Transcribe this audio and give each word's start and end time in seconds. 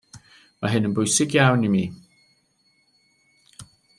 Mae 0.61 0.71
hyn 0.75 0.87
yn 0.89 0.95
bwysig 0.99 1.35
iawn 1.41 1.67
i 1.69 1.69
mi. 1.75 1.83